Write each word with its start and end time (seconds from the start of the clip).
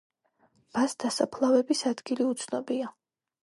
ბას 0.77 0.95
დასაფლავების 1.03 1.87
ადგილი 1.93 2.29
უცნობია. 2.33 2.95